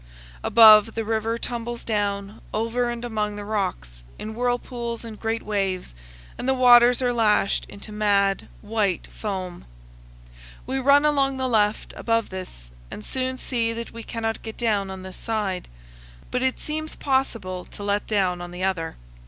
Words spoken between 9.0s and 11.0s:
foam. We